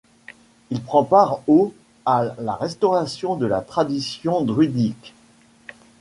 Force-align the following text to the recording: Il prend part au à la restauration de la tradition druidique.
Il 0.71 0.81
prend 0.81 1.03
part 1.03 1.41
au 1.45 1.75
à 2.07 2.23
la 2.39 2.55
restauration 2.55 3.35
de 3.35 3.45
la 3.45 3.61
tradition 3.61 4.41
druidique. 4.41 5.13